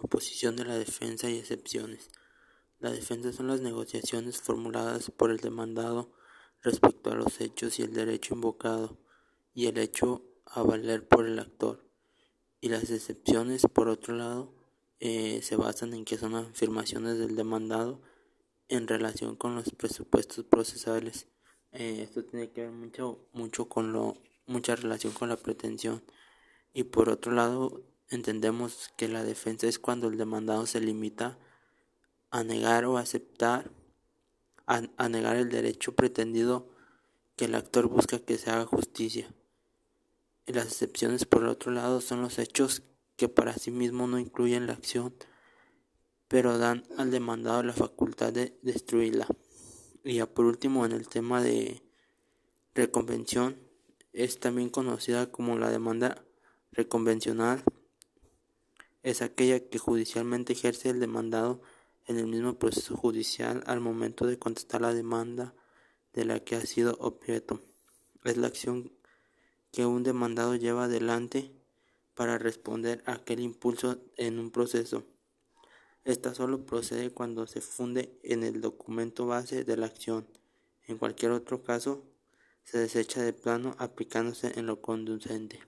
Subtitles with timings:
[0.00, 2.10] Oposición de la defensa y excepciones.
[2.78, 6.12] La defensa son las negociaciones formuladas por el demandado
[6.62, 8.96] respecto a los hechos y el derecho invocado
[9.54, 11.84] y el hecho a valer por el actor.
[12.60, 14.54] Y las excepciones, por otro lado,
[15.00, 18.00] eh, se basan en que son afirmaciones del demandado
[18.68, 21.26] en relación con los presupuestos procesales.
[21.72, 24.14] Eh, esto tiene que ver mucho, mucho con lo,
[24.46, 26.04] mucha relación con la pretensión.
[26.72, 31.38] Y por otro lado, entendemos que la defensa es cuando el demandado se limita
[32.30, 33.70] a negar o aceptar,
[34.66, 36.68] a, negar el derecho pretendido
[37.36, 39.32] que el actor busca que se haga justicia.
[40.46, 42.82] Y las excepciones, por otro lado, son los hechos
[43.16, 45.14] que para sí mismos no incluyen la acción,
[46.28, 49.26] pero dan al demandado la facultad de destruirla.
[50.04, 51.82] Y ya por último, en el tema de
[52.74, 53.56] reconvención,
[54.12, 56.24] es también conocida como la demanda
[56.72, 57.62] reconvencional.
[59.08, 61.62] Es aquella que judicialmente ejerce el demandado
[62.08, 65.54] en el mismo proceso judicial al momento de contestar la demanda
[66.12, 67.58] de la que ha sido objeto.
[68.24, 68.92] Es la acción
[69.72, 71.50] que un demandado lleva adelante
[72.14, 75.04] para responder a aquel impulso en un proceso.
[76.04, 80.28] Esta solo procede cuando se funde en el documento base de la acción.
[80.86, 82.04] En cualquier otro caso,
[82.62, 85.60] se desecha de plano aplicándose en lo conducente.